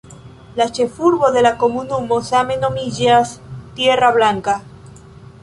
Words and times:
La 0.59 0.65
ĉefurbo 0.77 1.29
de 1.35 1.43
la 1.47 1.51
komunumo 1.63 2.17
same 2.31 2.57
nomiĝas 2.65 3.35
"Tierra 3.79 4.11
Blanca". 4.19 4.59